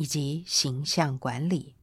[0.00, 1.74] 以及形象管理，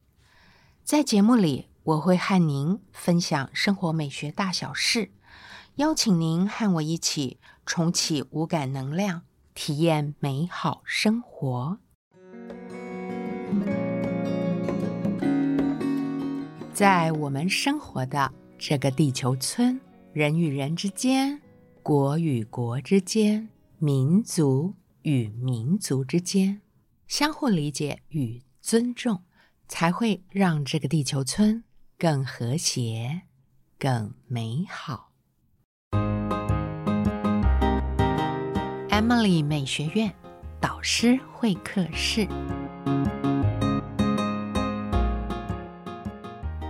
[0.82, 5.12] 在节目里我会和您分享生活美学大小事，
[5.76, 9.22] 邀请您和我一起重启五感能量，
[9.54, 11.78] 体验美好生活。
[16.74, 19.80] 在我们生活的这个地球村，
[20.12, 21.40] 人与人之间，
[21.84, 26.60] 国与国之间，民族与民族之间。
[27.08, 29.22] 相互理解与尊重，
[29.66, 31.64] 才会让这个地球村
[31.96, 33.22] 更和谐、
[33.78, 35.10] 更美好。
[38.90, 40.14] Emily 美学院
[40.60, 42.28] 导师会客室，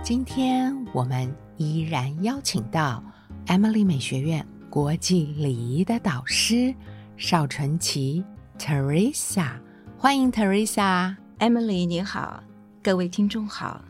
[0.01, 3.03] 今天我们依然邀请到
[3.47, 6.73] Emily 美学院国际礼仪的导师
[7.17, 8.23] 邵纯琪
[8.57, 9.59] Teresa。
[10.01, 12.41] 欢迎 Teresa，Emily 你好，
[12.81, 13.83] 各位听众好。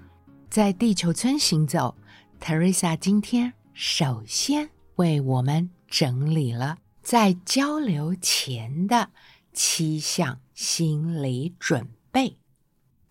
[0.49, 1.95] 在地球村行走
[2.41, 9.11] ，Teresa 今天首先为我们整理了在交流前的
[9.53, 12.39] 七项心理准备。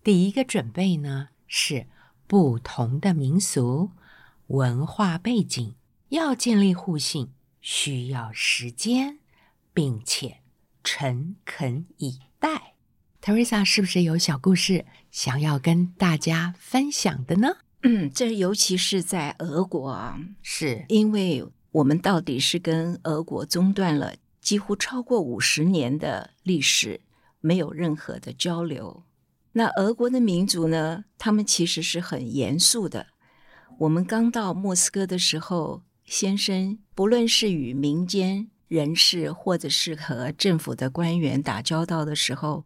[0.03, 1.87] 第一个准备呢是
[2.27, 3.93] 不同的民俗
[4.49, 5.77] 文化背景
[6.09, 9.21] 要建立互信，需要时间，
[9.73, 10.39] 并且
[10.83, 12.75] 诚恳以待。
[13.29, 17.59] Teresa 是不是有小故事想要跟大家分享的呢？
[17.83, 27.03] 嗯，这尤其是在俄国啊，是因为我们到底是跟俄国中断了几乎超过五十年的历史，
[27.43, 29.03] 没有任何的交流。
[29.53, 33.09] 那俄国的民族呢，他们其实是很严肃的。
[33.81, 42.65] 我们刚到莫斯科的时候，先生不论是与民间人士，或者是和政府的官员打交道的时候，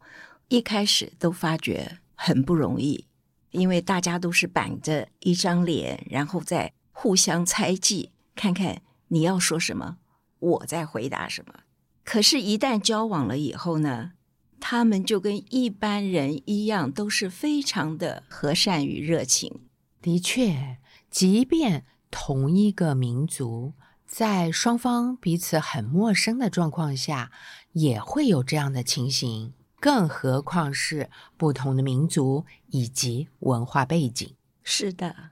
[0.52, 3.06] 一开始都发觉很不容易，
[3.52, 9.96] 因为大家都是板着一张脸，然后再互相猜忌，看看你要说什么，
[10.38, 11.60] 我在回答什么。
[12.04, 14.12] 可是，一旦交往了以后呢，
[14.60, 19.62] 他们就跟一般人一样，都是非常的和善与热情。
[20.02, 20.76] 的确，
[21.10, 23.72] 即便同一个民族，
[24.06, 27.32] 在双方彼此很陌生的状况下，
[27.72, 29.54] 也会有这样的情形。
[29.82, 34.32] 更何况是不同的民族以及文化背景。
[34.62, 35.30] 是的，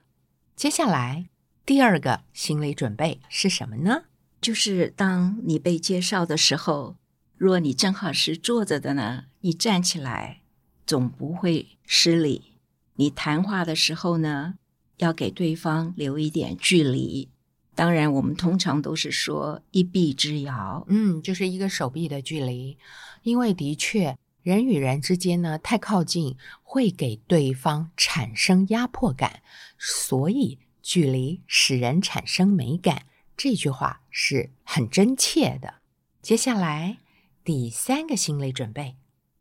[0.57, 1.29] 接下来
[1.65, 4.07] 第二个心理准备是什么呢？
[4.41, 6.97] 就是当你被介绍的时候，
[7.37, 10.41] 若你正好是坐着的呢，你站起来
[10.85, 12.55] 总不会失礼。
[12.97, 14.55] 你谈话的时候呢，
[14.97, 17.29] 要给对方留一点距离。
[17.77, 22.77] 当然，我们通常都是说一臂之遥，嗯，就是一个手臂的距离，
[23.23, 24.19] 因为的确。
[24.43, 29.43] 人与人之间呢，太靠近会给对方产生压迫感，
[29.79, 33.07] 所以距离使人产生美感。
[33.37, 35.75] 这句话是很真切的。
[36.23, 36.99] 接下来
[37.45, 38.97] 第三个心理准备，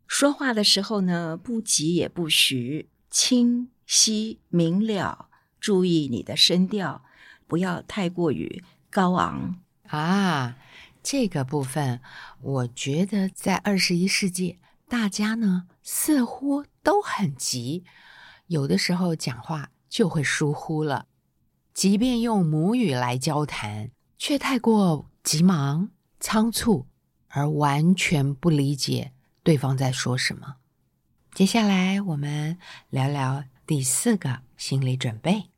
[0.08, 5.30] 说话的时候呢，不急也不徐，清晰明了，
[5.60, 7.04] 注意你的声调，
[7.48, 10.58] 不要太过于高昂啊。
[11.02, 12.02] 这个部分，
[12.42, 14.60] 我觉得在二十一世纪。
[14.90, 17.84] 大家呢似乎都很急，
[18.48, 21.06] 有的时候讲话就会疏忽了。
[21.76, 26.88] 即便用母语来交谈，却太过急忙、仓促，
[27.28, 30.56] 而完全不理解对方在说什么。
[31.36, 32.58] 接下来，我们
[32.90, 35.52] 聊聊第四个心理准备：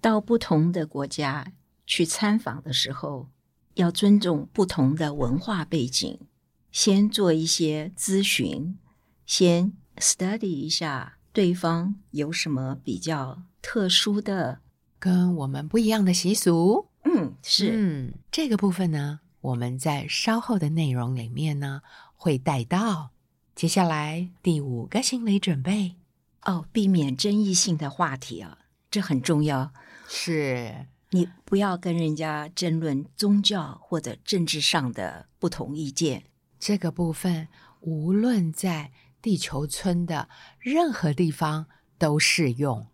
[0.00, 1.52] 到不同的国家
[1.84, 3.28] 去参访的时候，
[3.74, 6.27] 要尊重不同的文化背景。
[6.70, 8.78] 先做一些咨询，
[9.24, 14.60] 先 study 一下对方有什么比较特殊的、
[14.98, 16.88] 跟我们不一样的习俗。
[17.04, 17.70] 嗯，是。
[17.72, 21.82] 嗯，这个部分呢，我们在稍后的内容里面呢
[22.16, 23.10] 会带到。
[23.54, 25.96] 接下来第五个心理准备
[26.42, 28.58] 哦，避免争议性的话题啊，
[28.90, 29.72] 这很重要。
[30.06, 36.24] 是你不要跟人家争论宗教或者政治上的不同意见。
[36.58, 37.48] 这个部分，
[37.80, 40.28] 无论在地球村的
[40.58, 41.66] 任何地方
[41.98, 42.86] 都适用。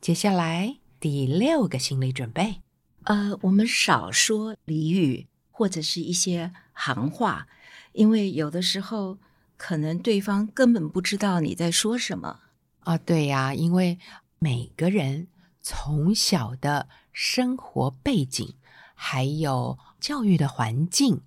[0.00, 2.62] 接下来第六个心理准备，
[3.04, 7.48] 呃，我们少说俚语或者是一些行话，
[7.92, 9.18] 因为有的时候
[9.56, 12.40] 可能对方根本不知道你在说什么。
[12.80, 13.98] 啊，对呀，因为
[14.38, 15.28] 每个人
[15.60, 18.54] 从小的生活背景
[18.94, 21.22] 还有教育的环境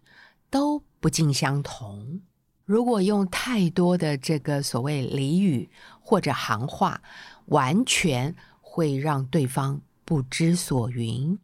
[0.49, 2.21] 都不尽相同。
[2.63, 5.69] 如果用太多的这个所谓俚语
[5.99, 7.01] 或者行话，
[7.47, 11.37] 完全会让对方不知所云。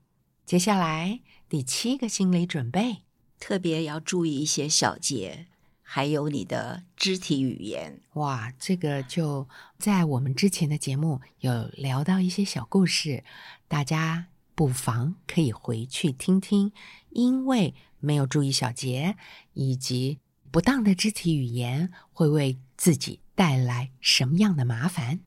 [0.46, 1.20] 接下来
[1.50, 3.04] 第七个心理准备，
[3.38, 5.48] 特别要注意一些小节。
[5.90, 9.48] 还有你的肢体语言，哇，这个就
[9.80, 13.24] 在我们之前的节目有聊到一些小故事，
[13.70, 16.74] 大家不妨可以回去听听。
[17.10, 19.16] 因为没有注意小节，
[19.54, 20.20] 以及
[20.52, 25.20] 不当的肢体语言，会为自己带来什么样的麻烦？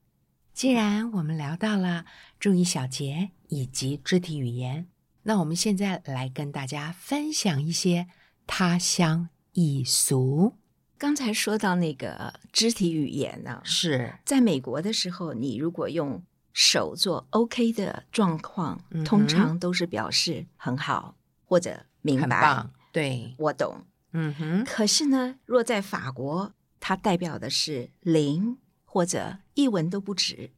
[0.53, 2.05] 既然我们聊到了
[2.39, 4.87] 注意小节以及肢体语言，
[5.23, 8.07] 那我们现在来跟大家分享一些
[8.45, 9.29] 他乡。
[9.53, 10.53] 异俗，
[10.97, 16.23] 刚才说到那个肢体语言呢，是在美国的时候，你如果用
[16.53, 23.85] 手做 OK 的状况，通常都是表示很好或者明白，对我懂。
[24.11, 24.63] 嗯哼。
[24.65, 30.51] 可是呢，若在法国，它代表的是零或者一文都不值；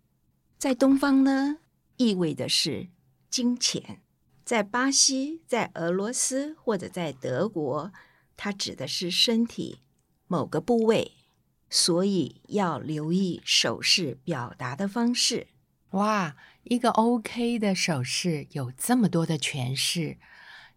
[0.57, 1.57] 在东方呢，
[1.97, 2.87] 意味的是
[3.29, 3.99] 金钱；
[4.43, 7.91] 在巴西、在俄罗斯或者在德国。
[8.35, 9.81] 它指的是身体
[10.27, 11.11] 某个部位，
[11.69, 15.47] 所以要留意手势表达的方式。
[15.91, 20.17] 哇，一个 OK 的手势有这么多的诠释，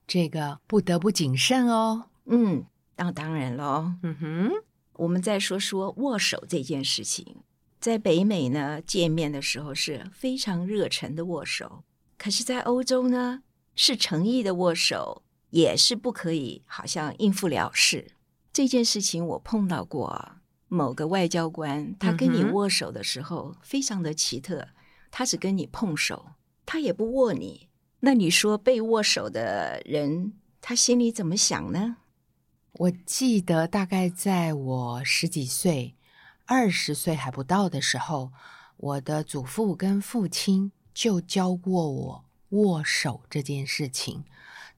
[0.07, 2.07] 这个不得不谨慎哦。
[2.27, 2.65] 嗯，
[2.97, 3.95] 那当然喽。
[4.03, 4.51] 嗯哼，
[4.95, 7.37] 我们再说说握手这件事情，
[7.81, 11.85] 在北美呢，见面的时候是非常热忱的握手，
[12.19, 13.43] 可是，在欧洲呢，
[13.75, 15.23] 是诚意的握手。
[15.51, 18.09] 也是不可以，好像应付了事
[18.53, 20.33] 这件事情，我碰到过
[20.69, 24.69] 某个外交官，他跟你握手的时候非常的奇特，
[25.11, 26.27] 他只跟你碰手，
[26.67, 27.69] 他也不握你。
[28.07, 31.97] 那你说被握手的人，他心里怎么想呢？
[32.75, 35.97] 我记得大概在我十几岁、
[36.45, 38.31] 二十岁还不到的时候，
[38.77, 44.23] 我的祖父跟父亲就教过我握手这件事情。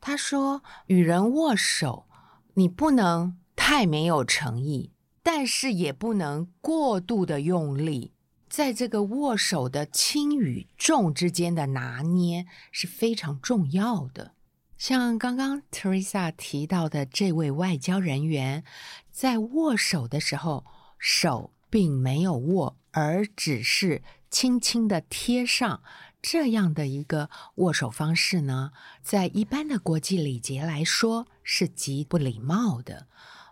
[0.01, 2.07] 他说：“与人握手，
[2.55, 4.93] 你不能太没有诚意，
[5.23, 8.15] 但是也不能过度的用力。
[8.49, 14.33] 在这个握手的轻与重之间的拿捏是非常重要的。
[14.77, 18.65] 像刚刚 Teresa 提到的这位外交人员，
[19.11, 20.65] 在握手的时候，
[20.99, 25.83] 手并没有握，而只是轻轻的贴上。”
[26.21, 28.73] 这样的一个握手方式呢，
[29.03, 33.07] 在一般的国际礼节来说是极不礼貌的，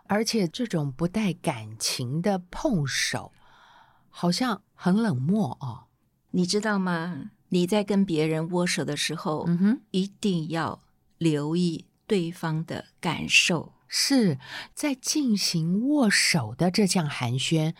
[0.07, 3.31] 而且这种不带感情的碰手，
[4.09, 5.83] 好像很冷漠哦。
[6.31, 7.31] 你知道吗？
[7.49, 10.83] 你在跟别人握手的时候，嗯哼，一定要
[11.17, 13.73] 留意对方的感受。
[13.89, 14.37] 是
[14.73, 17.73] 在进行握手的这项寒暄，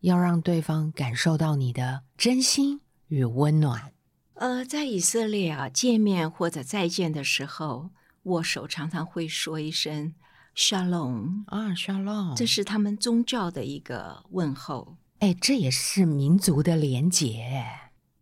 [0.00, 3.94] 要让对方感受到你的真心与温暖。
[4.34, 7.88] 呃，在以色列啊，见面或者再见的时候，
[8.24, 10.14] 握手常常会说一声
[10.54, 14.98] “shalom” 啊，“shalom”，这是他们宗教的一个问候。
[15.18, 17.64] 哎，这也是民族的连结。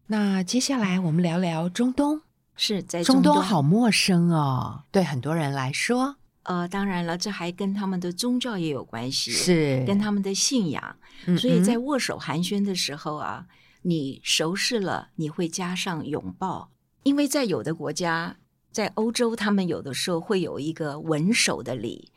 [0.06, 2.22] 那接下来我们聊聊中东，
[2.56, 6.16] 是在中东好陌生哦，对很多人来说。
[6.44, 10.96] 呃，当然了，这还跟他们的宗教也有关系，是跟他们的信仰。
[11.38, 13.46] 所以在握手寒暄的时候啊。
[13.86, 16.70] 你熟识了，你会加上拥抱，
[17.02, 18.38] 因为在有的国家，
[18.72, 22.10] 在欧洲，他们有的时候会有一个吻手的礼。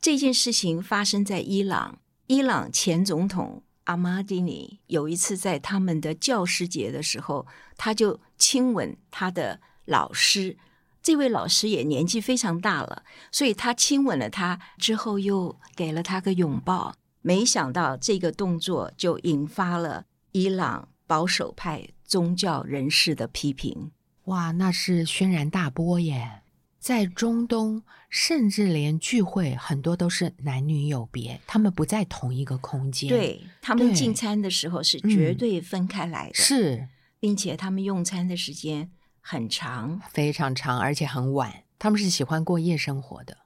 [0.00, 10.56] 这件事情发生在伊朗，伊朗前总统阿马蒂尼有一次在他们的教师节的时候，他就亲吻他的老师，
[11.02, 16.94] 这位老师也年纪非常大了，所以他亲吻了他之后，又给了他个拥抱。
[17.22, 20.88] 没想到这个动作就引发了伊朗。
[21.08, 23.92] 保守派宗教人士的批评，
[24.24, 26.42] 哇，那是轩然大波耶！
[26.78, 33.08] 在中东，甚至连聚会很多都是男女有别，他们不在同一个空间。
[33.08, 41.64] 对他们进餐的时候是绝对分开来的，是，并且他们用餐的时间很长，非常长，而且很晚。
[41.78, 43.36] 他们是喜欢过夜生活的。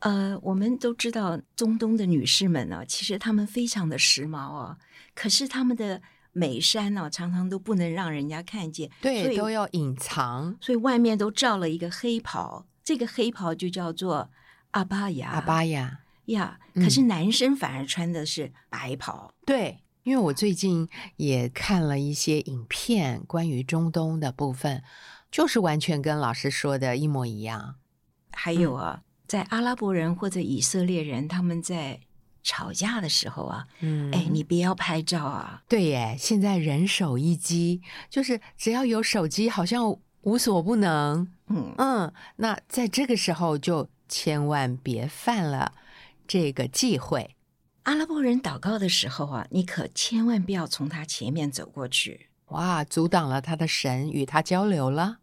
[0.00, 4.78] 呃，我们都知道中东的女士们呢，其实她们非常的时髦哦，
[5.14, 6.00] 可是她们的。
[6.32, 10.56] 美衫呢、常常都不能让人家看见，所对，以都要隐藏。
[10.60, 14.32] 所以外面都罩了一个黑袍，这个黑袍就叫做
[14.72, 15.28] 阿巴雅。
[15.28, 19.32] 阿巴雅，呀，嗯可是男生反而穿的是白袍。
[19.46, 24.82] 对，因为我最近也看了一些影片，关于中东的部分，
[25.30, 27.76] 就是完全跟老师说的一模一样。
[28.32, 32.00] 还有啊，在阿拉伯人或者以色列人他们在
[32.42, 35.62] 吵架的时候啊，嗯，哎，你不要拍照啊。
[35.68, 41.26] 对耶，现在人手一机，就是只要有手机，好像无所不能。
[41.46, 45.72] 嗯，嗯，那在这个时候就千万别犯了
[46.26, 47.36] 这个忌讳。
[47.84, 52.28] 阿拉伯人祷告的时候啊，你可千万不要从他前面走过去。
[52.48, 55.18] 哇，阻挡了他的神与他交流了。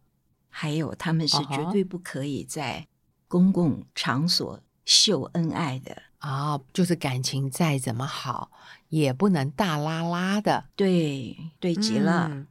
[0.50, 2.88] 还有，他们是绝对不可以在
[3.27, 6.01] 公共场所秀恩爱的。
[6.18, 8.51] 啊，就是感情再怎么好，
[8.89, 10.66] 也不能大拉拉的。
[10.75, 12.27] 对，对极了。
[12.32, 12.48] 嗯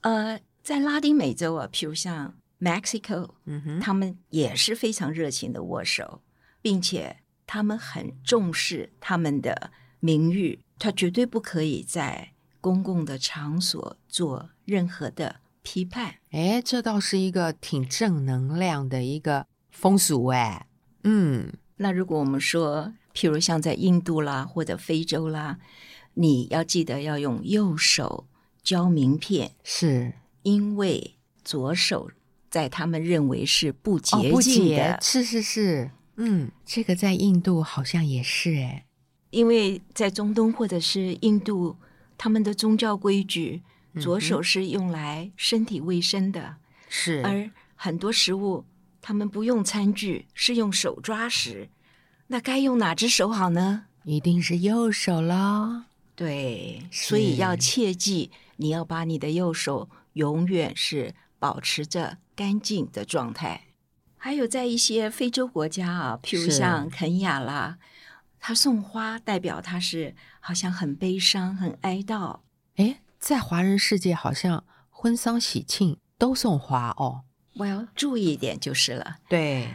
[0.00, 6.22] 呃，在拉丁美洲啊，譬如像 Mexico，嗯哼，他们也是非常热情的握手，
[6.62, 12.30] 并且他们很重视他们的名誉，他绝对不可以在
[12.62, 16.14] 公共的场所做任何的批判。
[16.30, 20.66] 哎，这倒是一个挺正能量的一个风俗哎。
[21.02, 25.58] 嗯，那如果我们说，譬如像在印度啦或者非洲啦，
[26.14, 28.26] 你要记得要用右手
[28.62, 30.14] 交名片，是
[30.44, 32.10] 因为左手
[32.48, 38.86] 在他们认为是不哦，洁不净的，洁，是是是，嗯，这个在印度好像也是哎。
[39.30, 41.76] 因为在中东或者是印度，
[42.16, 43.62] 他们的宗教规矩，
[44.00, 46.54] 左手是用来身体卫生的，
[46.88, 48.64] 是而很多食物
[49.02, 51.68] 他们不用餐具，是用手抓食。
[52.28, 53.86] 那该用哪只手好呢？
[54.04, 55.82] 一定是右手喽。
[56.14, 63.66] 对，所以要切记，你要把你的右手永远是保持着干净的状态。
[64.16, 67.78] 还有在一些非洲国家啊，譬如像肯雅啦，
[68.40, 72.40] 他送花代表他是好像很悲伤、很哀悼。
[72.76, 77.24] 哎，在华人世界好像婚丧喜庆都送花哦。
[77.56, 79.72] 我要注意一点就是了，对，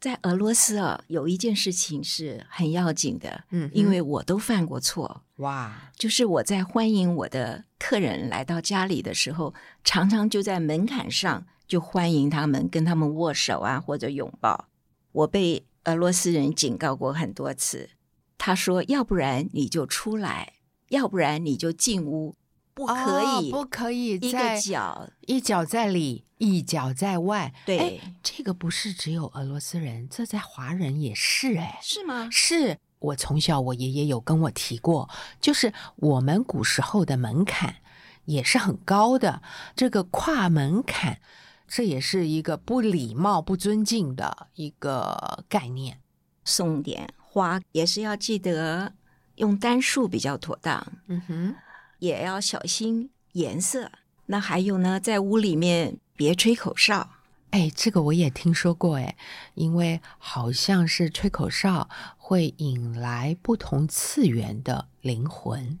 [0.00, 5.22] 在俄罗斯啊，有一件事情是很要紧的，嗯因为我都犯过错。
[5.36, 14.68] 哇，就是我在欢迎我的客人来到家里的时候，常常就在门槛上就欢迎他们，跟他们握手啊，或者拥抱。
[15.10, 17.90] 我被俄罗斯人警告过很多次，
[18.36, 20.54] 他说：“要不然你就出来，
[20.90, 22.36] 要不然你就进屋，
[22.78, 24.30] 不可以，哦不可以一
[24.60, 25.08] 脚。
[25.26, 27.52] 一脚在里，一脚在外。
[27.66, 31.80] 对哎，这个不是只有俄罗斯人，这在华人也是哎。
[31.82, 32.28] 是吗？
[32.30, 37.78] 是我从小我爷爷有跟我提过，就是我们古时候的门槛
[38.26, 39.42] 也是很高的，
[39.74, 41.20] 这个跨门槛，
[41.66, 45.98] 这也是一个不礼貌、不尊敬的一个概念。
[46.44, 48.94] 送点花也是要记得
[49.34, 50.86] 用单数比较妥当。
[51.08, 51.54] 嗯哼，
[51.98, 53.90] 也要小心颜色。
[54.26, 57.10] 那还有呢，在屋里面别吹口哨。
[57.50, 59.16] 哎，这个我也听说过哎，
[59.54, 61.88] 因为好像是吹口哨
[62.18, 65.80] 会引来不同次元的灵魂。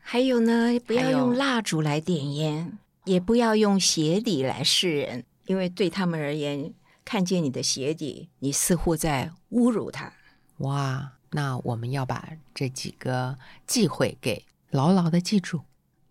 [0.00, 6.72] 还有呢，不要用蜡烛来点烟，也不要用鞋底来示人，因为对他们而言，
[7.04, 10.12] 看见你的鞋底，你似乎在侮辱他。
[10.58, 15.60] 哇，那我们要把这几个忌讳给牢牢的记住。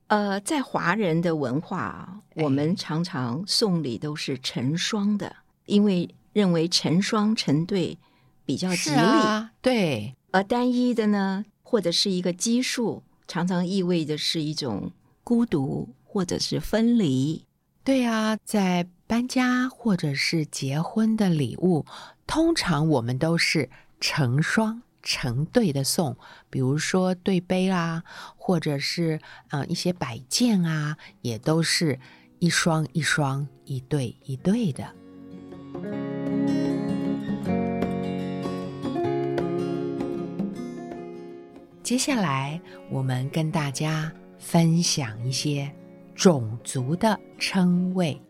[0.07, 7.97] 呃，在华人的文化啊，哎我们常常送礼都是成双的，因为认为成双成对
[8.45, 8.95] 比较吉利。
[8.95, 14.91] 啊，对，而单一的呢，或者是一个奇数，常常意味着是一种
[15.23, 17.45] 孤独或者是分离。
[17.83, 21.85] 对啊，在搬家或者是结婚的礼物，
[22.27, 26.17] 通常我们都是成双成对的送，
[26.49, 28.03] 比如说对杯啦，
[28.35, 31.99] 或者是嗯、一些摆件啊，也都是
[32.39, 34.93] 一双一双、一对一对的。
[41.83, 45.69] 接下来，我们跟大家分享一些
[46.15, 48.21] 种族的称谓，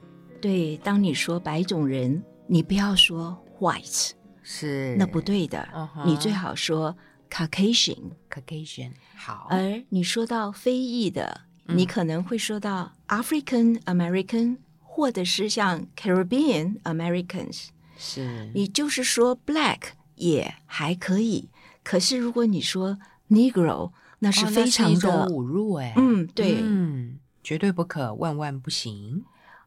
[0.42, 4.12] 对，当你说白种人，你不要说 white，
[4.54, 5.66] 是那不对的，
[6.06, 6.98] 你最好说
[7.30, 8.12] Caucasian。
[8.30, 8.92] Caucasian。
[9.16, 17.68] 好，而你说到非裔的，嗯你可能会说到 African American，或者是像 Caribbean Americans。
[17.98, 21.50] 是你就是说 black 也还可以，
[21.82, 22.98] 可是如果你说
[23.30, 25.94] Negro，那是哦非常一种的，侮辱哎。
[25.96, 29.24] 嗯，对，嗯，绝对不可，万万不行。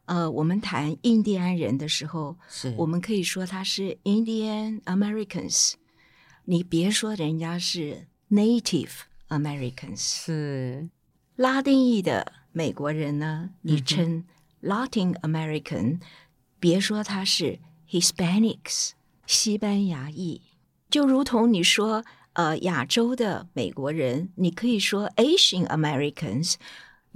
[0.06, 5.74] 呃，我们谈印第安人的时候，是我们可以说他是 Indian Americans，
[6.44, 8.90] 你别说人家是 Native
[9.28, 10.90] Americans，是
[11.36, 14.24] 拉丁裔的美国人呢，你称
[14.62, 16.00] Latin American，、
[16.60, 17.58] 别说他是
[17.90, 18.90] Hispanics
[19.26, 20.42] 西班牙裔，
[20.90, 26.54] 就如同你说呃亚洲的美国人，你可以说 Asian Americans，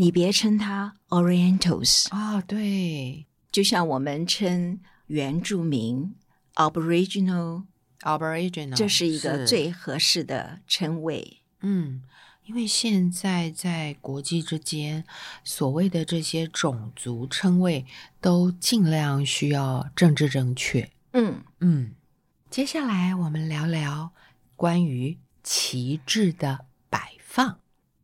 [0.01, 2.09] 你别称它 Orientals。
[2.11, 6.15] 啊、对就像我们称原住民
[6.55, 11.41] Aboriginal，，Aboriginal，这是一个最合适的称谓。
[11.63, 12.03] 嗯，
[12.45, 15.05] 因为现在在国际之间，
[15.43, 17.85] 所谓的这些种族称谓
[18.21, 20.89] 都尽量需要政治正确。
[21.13, 21.95] 嗯，嗯，
[22.49, 24.13] 接下来我们聊聊
[24.55, 27.59] 关于旗帜的摆放。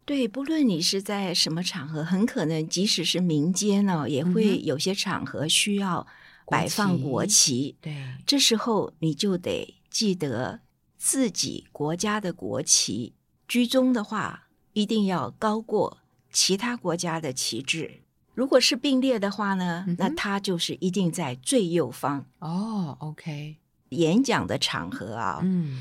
[0.04, 6.06] 对，不论你是在什么场合，很可能即使是民间呢、也嗯会有些场合需要
[6.46, 7.76] 摆放旗国旗。
[7.80, 7.96] 对，
[8.26, 10.60] 这时候你就得记得
[10.98, 13.14] 自己国家的国旗，
[13.48, 15.98] 居中的话一定要高过
[16.30, 18.02] 其他国家的旗帜。
[18.34, 22.26] 如果是并列的话呢，嗯那它就是一定在最右方。
[22.40, 23.56] 哦，OK，
[23.90, 25.80] 演讲的场合啊，嗯，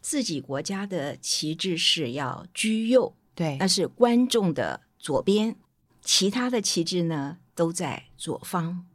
[0.00, 5.56] 自己国家的旗帜是要居右，对那，是观众的左边，
[6.02, 8.86] 其他的旗帜呢都在左方。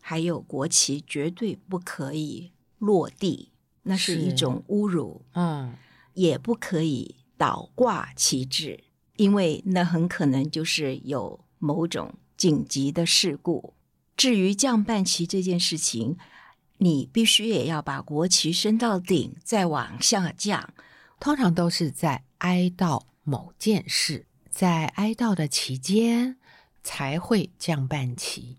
[0.00, 3.50] 还有国旗绝对不可以落地，
[3.82, 5.74] 那是一种侮辱，嗯，
[6.14, 8.84] 也不可以倒挂旗帜，
[9.16, 13.74] 因为那很可能就是有某种紧急的事故。
[14.16, 16.16] 至于降半旗这件事情，
[16.78, 20.72] 你必须也要把国旗升到顶，再往下降。
[21.18, 26.36] 通常都是在哀悼某件事，在哀悼的期间
[26.84, 28.58] 才会降半旗。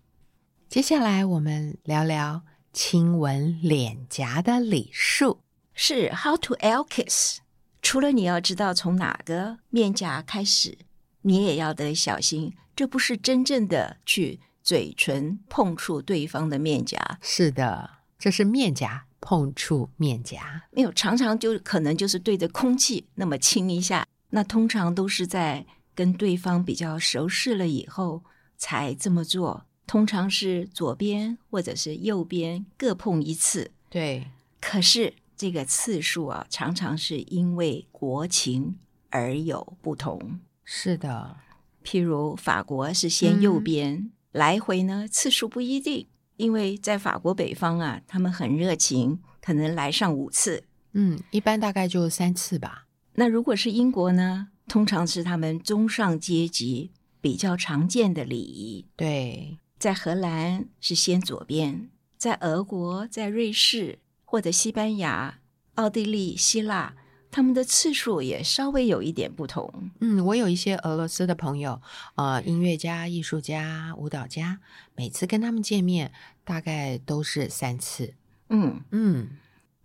[0.68, 2.42] 接下来我们聊聊
[2.74, 5.40] 亲吻脸颊的礼数。
[5.72, 7.38] 是 how to L kiss。
[7.80, 10.76] 除了你要知道从哪个面颊开始，
[11.22, 20.64] 你也要得小心，这不是真正的去嘴唇碰触对方的面颊，是的，这是面颊碰触面颊。
[20.72, 28.22] 没有，常常就可能就是对着空气那么亲一下，那通常都是在跟对方比较熟识了以后
[28.56, 33.70] 才这么做，通常是左边或者是右边各碰一次。
[33.88, 34.28] 对，
[34.60, 38.76] 可是这个次数啊，常常是因为国情
[39.10, 40.40] 而有不同。
[40.62, 41.36] 是的，
[41.82, 50.64] 譬如法国是先右嗯边，来回呢次数不一定，因为在法国北方啊，他们很热情，可能来上五次。
[50.92, 52.87] 嗯，一般大概就三次吧。
[53.18, 58.86] 那如果是英国呢，通常是他们中上阶级比较常见的礼仪。
[58.94, 65.40] 对，在荷兰是先左边，在俄国、在瑞士或者西班牙、
[65.74, 66.94] 奥地利、希腊，
[67.28, 69.90] 他们的次数也稍微有一点不同。
[69.98, 71.82] 嗯，我有一些俄罗斯的朋友，
[72.14, 74.60] 呃，音乐家、艺术家、舞蹈家，
[74.94, 76.12] 每次跟他们见面，
[76.44, 78.14] 大概都是三次。
[78.50, 79.30] 嗯，嗯，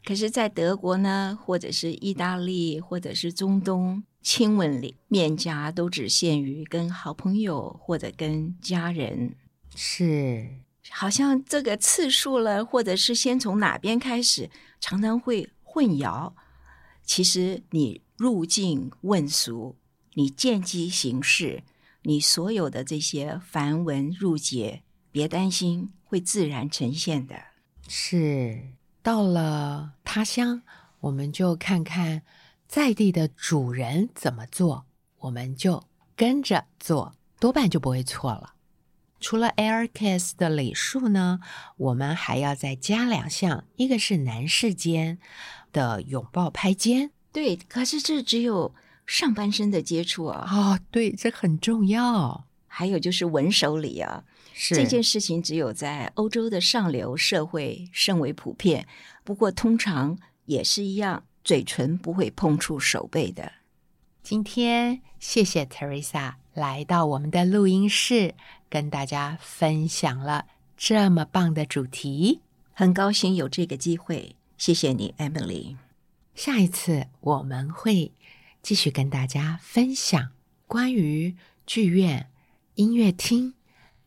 [0.06, 9.34] 可是，在德国呢，或者是意大利，或者是中东，亲吻里面颊都只限于跟好朋友或者跟家人。
[9.76, 10.50] 是，
[10.90, 14.50] 好像这个次数了，或者是先从哪边开始，
[14.82, 16.34] 常常会混淆。
[17.04, 19.78] 其实你入境问俗，
[20.16, 21.64] 你见机行事，
[22.02, 27.36] 你所有的这些繁文缛节，别担心，会自然呈现的。
[27.88, 28.74] 是。
[29.04, 30.64] 到了他乡，
[31.02, 32.24] 我们就看看
[32.68, 34.86] 在地的主人怎么做，
[35.20, 35.84] 我们就
[36.16, 38.54] 跟着做，多半就不会错了。
[39.20, 41.40] 除了 air kiss 的礼数呢，
[41.78, 45.20] 我们还要再加两项，一个是男士间
[45.72, 47.12] 的拥抱拍肩。
[47.32, 48.74] 对，可是这只有
[49.06, 52.46] 上半身的接触啊，哦，对，这很重要。
[52.68, 58.88] 还有就是吻手礼啊，是这件事情只有在欧洲的上流社会甚为普遍，
[59.24, 63.52] 不过通常也是一样，嘴唇不会碰触手背的。
[64.22, 68.36] 今天谢谢 Teresa 来到我们的录音室，
[68.70, 70.46] 跟大家分享了
[70.78, 72.42] 这么棒的主题。
[72.72, 75.76] 很高兴有这个机会，谢谢你，Emily。
[76.36, 78.12] 下一次我们会
[78.62, 80.32] 继续跟大家分享
[80.66, 81.36] 关于
[81.66, 82.30] 剧院、
[82.76, 83.54] 音乐厅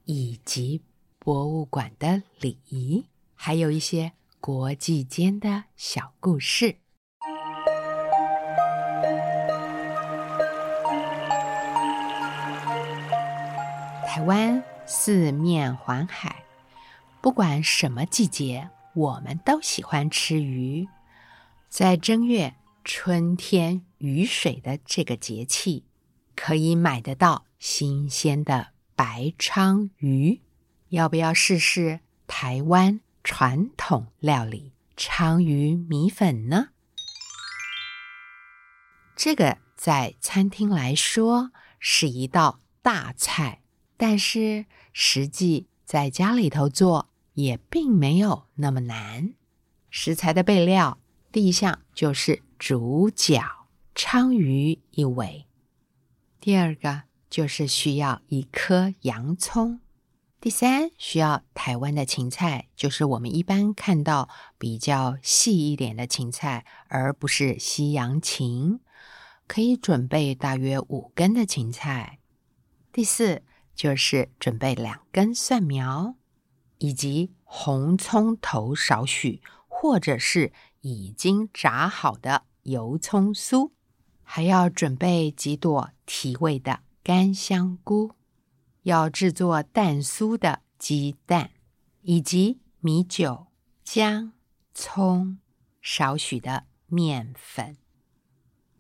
[0.06, 0.82] 以及
[1.18, 6.76] 博物馆的礼仪还有一些国际间的小故事。
[14.06, 16.44] 台湾四面环海
[17.20, 20.88] 不管什么季节我们都喜欢吃鱼。
[21.68, 25.84] 在正月春天雨水的这个节气
[26.36, 30.40] 可以买得到新鲜的白鲳鱼。
[30.88, 36.68] 要不要试试台湾传统料理鲳鱼米粉呢？
[39.14, 43.62] 这个在餐厅来说是一道大菜，
[43.96, 49.34] 但是实际在家里头做也并没有那么难。
[49.90, 50.98] 食材的备料，
[51.32, 53.42] 第一项就是主角
[53.94, 55.46] 鲳鱼一尾，
[56.38, 59.80] 第二个就是需要一颗洋葱，
[60.40, 68.80] 第三需要台湾的芹菜，就是我们一般看到比较细一点的芹菜，而不是西洋芹。
[69.48, 72.18] 可以准备大约五根的芹菜，
[72.92, 73.42] 第四
[73.76, 76.16] 就是准备两根蒜苗，
[76.78, 83.70] 以及红葱头少许，或者是已经炸好的油葱酥，
[84.24, 88.16] 还要准备几朵提味的干香菇，
[88.82, 91.52] 要制作蛋酥的鸡蛋，
[92.02, 93.46] 以及米酒、
[93.84, 94.32] 姜、
[94.74, 95.38] 葱，
[95.80, 97.76] 少许的面粉。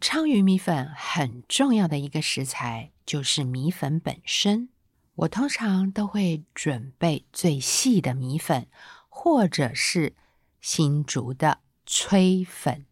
[0.00, 4.70] 鲳鱼米粉很重要的一个食材就是米粉本身。
[5.14, 8.66] 我通常都会准备最细的米粉，
[9.08, 10.16] 或者是
[10.60, 12.86] 新竹的炊粉。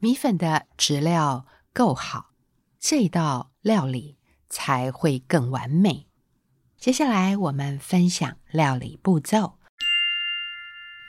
[0.00, 2.32] 米粉的质料够好，
[2.80, 4.17] 这道料理
[4.48, 6.06] 才会更完美。
[6.76, 9.58] 接下来我们分享料理步骤。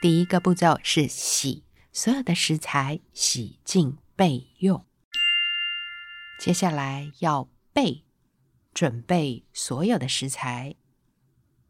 [0.00, 4.84] 第一个步骤是洗所有的食材，洗净备用。
[6.38, 8.04] 接下来要备
[8.72, 10.74] 准备所有的食材。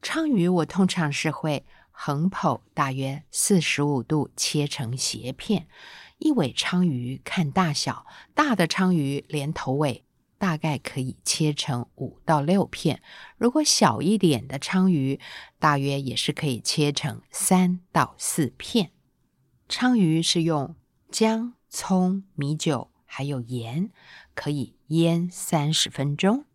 [0.01, 5.69] 鲳鱼我通常是会横剖，大约四十五度切成斜片。
[6.19, 10.05] 一尾鲳鱼看大小，大的鲳鱼连头尾
[10.41, 13.01] 大概可以切成五到六片。
[13.37, 15.21] 如果小一点的鲳鱼，
[15.61, 18.91] 大约也是可以切成三到四片。
[19.69, 20.75] 鲳鱼是用
[21.13, 23.91] 姜、葱、米酒还有盐。
[24.33, 26.47] 可以腌三十分钟。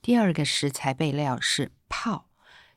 [0.00, 2.30] 第二个食材备料是泡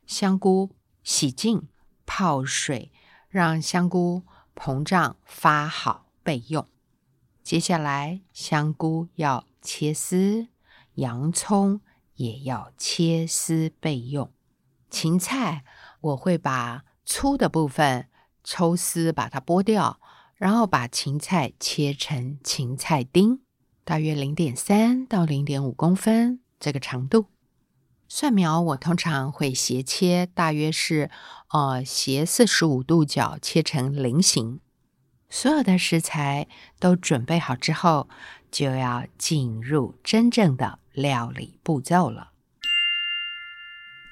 [0.06, 1.68] 香菇，洗净
[2.04, 2.92] 泡水，
[3.30, 6.68] 让香菇膨胀发好备用。
[7.42, 10.48] 接下来，香菇要切丝，
[10.94, 11.80] 洋葱
[12.14, 14.32] 也要切丝备用。
[14.90, 15.64] 芹菜
[16.00, 18.08] 我会把粗的部分
[18.42, 20.00] 抽丝，把它剥掉，
[20.36, 23.40] 然后把芹菜切成芹菜丁。
[23.84, 27.26] 大约零点三到零点五公分这个长度，
[28.06, 31.10] 蒜苗我通常会斜切，大约是
[31.50, 34.60] 呃斜四十五度角切成菱形。
[35.30, 38.08] 所有的食材都准备好之后，
[38.50, 42.32] 就要进入真正的料理步骤了。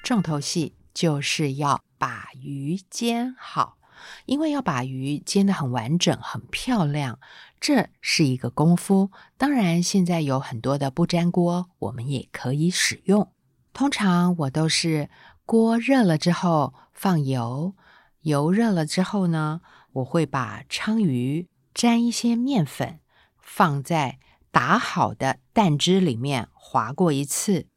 [0.03, 3.77] 重头戏就是要把鱼煎好，
[4.25, 7.19] 因为要把鱼煎得很完整、很漂亮。
[7.59, 13.33] 这是一个功夫，当然现在有很多的不粘锅，我们也可以使用。
[13.73, 15.09] 通常我都是
[15.45, 17.73] 锅热了之后放油，
[18.21, 19.61] 油热了之后呢，
[19.93, 22.99] 我会把鲳鱼沾一些面粉，
[23.39, 24.19] 放在
[24.51, 27.67] 打好的蛋汁里面划过一次。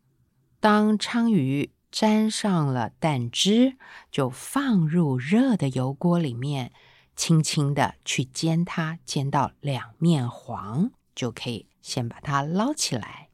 [0.61, 3.77] 当鲳鱼沾上了蛋汁，
[4.11, 6.73] 就放入热的油锅里面。
[7.17, 13.29] 轻轻的去煎它，煎到两面黄，就可以先把它捞起来。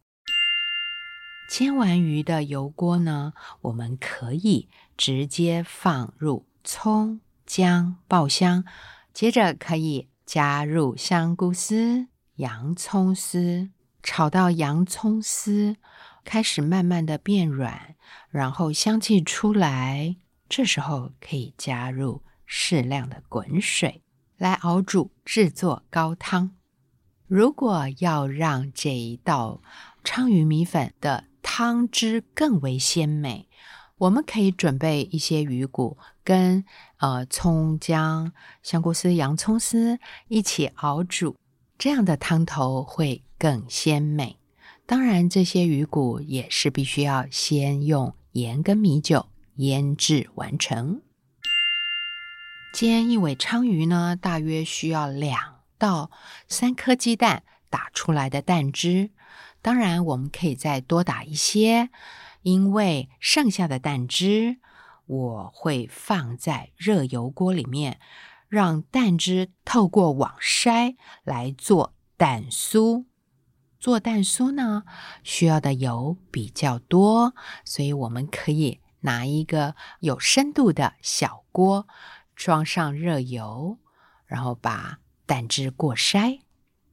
[1.49, 8.65] 煎完鱼的油锅呢，我们可以直接放入葱姜爆香，
[9.15, 13.71] 接着可以加入香菇丝、洋葱丝，
[14.03, 15.77] 炒到洋葱丝
[16.25, 17.95] 开始慢慢的变软，
[18.29, 20.17] 然后香气出来，
[20.49, 22.23] 这时候可以加入。
[22.49, 24.05] 适量的滚水
[24.37, 26.53] 来熬煮制作高汤。
[27.27, 29.61] 如果要让这一道
[30.05, 33.49] 鲳鱼米粉的汤汁更为鲜美，
[33.99, 36.65] 我们可以准备一些鱼骨跟
[36.99, 38.33] 呃葱姜、
[38.63, 41.35] 香菇丝、洋葱丝一起熬煮，
[41.79, 44.37] 这样的汤头会更鲜美。
[44.85, 51.01] 当然，这些鱼骨也是必须要先用盐跟米酒腌制完成。
[52.75, 56.11] 煎一尾鲳鱼呢，大约需要两到
[56.47, 59.09] 三颗鸡蛋打出来的蛋汁。
[59.63, 61.89] 当然，我们可以再多打一些，
[62.47, 64.59] 因为剩下的蛋汁，
[65.07, 67.99] 我会放在热油锅里面，
[68.49, 73.07] 让蛋汁透过网筛来做蛋酥。
[73.81, 74.85] 做蛋酥呢，
[75.25, 81.89] 需要的油比较多，所以我们可以拿一个有深度的小锅，
[82.37, 83.79] 装上热油，
[84.25, 86.43] 然后把蛋汁过筛。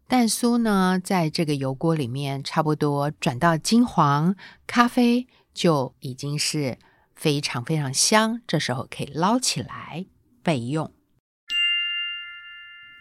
[0.08, 4.36] 蛋酥呢，在这个油锅里面，差不多转到金黄
[4.66, 6.78] 咖啡，就已经是
[7.16, 8.42] 非常非常香。
[8.48, 10.06] 这时候可以捞起来
[10.42, 10.94] 备用。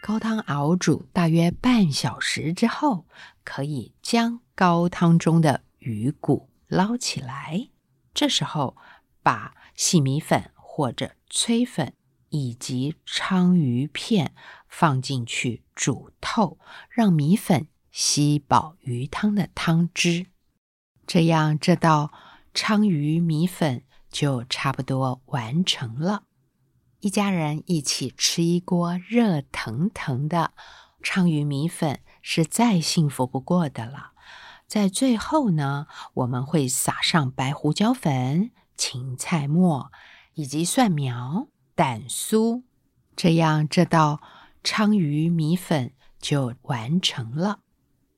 [0.01, 3.05] 高汤熬煮大约半小时之后，
[3.45, 7.69] 可以将高汤中的鱼骨捞起来。
[8.13, 8.75] 这时候，
[9.21, 11.93] 把细米粉或者催粉
[12.29, 14.35] 以及鲳鱼片
[14.67, 20.25] 放进去煮透，让米粉吸饱鱼汤的汤汁。
[21.07, 22.11] 这样，这道
[22.53, 26.23] 鲳鱼米粉就差不多完成了。
[26.99, 30.53] 一家人一起吃一锅热腾腾的
[31.01, 34.11] 鲳鱼米粉，是再幸福不过的了。
[34.67, 39.91] 在最后呢，我们会撒上白胡椒粉、芹菜末
[40.35, 42.63] 以及蒜苗、蛋酥，
[43.15, 44.21] 这样这道
[44.63, 47.59] 鲳鱼米粉就完成了。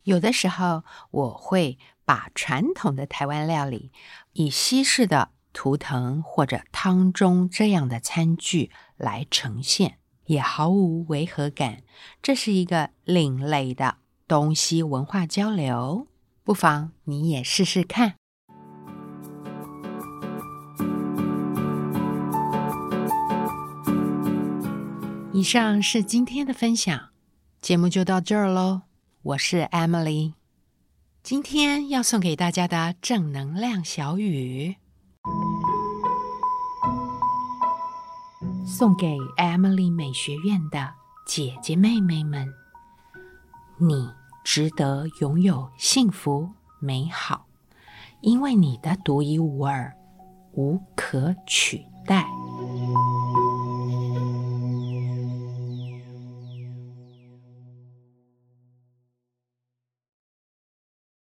[0.03, 3.91] 有的时候，我会把传统的台湾料理
[4.33, 5.31] 以西式的。
[5.57, 11.83] 图腾或者汤中这样的餐具来呈现，也毫无违和感。
[12.21, 13.95] 这是一个另类的
[14.27, 16.07] 东西文化交流，
[16.43, 18.15] 不妨你也试试看。
[25.31, 27.11] 以上是今天的分享，
[27.61, 28.81] 节目就到这儿喽。
[29.21, 30.33] 我是 Emily，
[31.25, 34.75] 今天要送给大家的正能量小语。
[38.63, 40.93] 送给 Emily 美学院的
[41.25, 42.47] 姐姐妹妹们，
[43.79, 44.07] 你
[44.43, 47.47] 值得拥有幸福美好，
[48.21, 49.91] 因为你的独一无二，
[50.53, 52.27] 无可取代。